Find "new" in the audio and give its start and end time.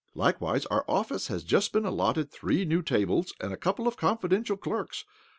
2.65-2.81